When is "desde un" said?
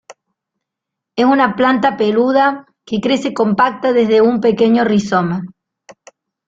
3.93-4.39